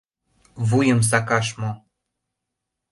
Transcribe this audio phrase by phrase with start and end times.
[0.67, 1.71] Вуйым сакаш мо?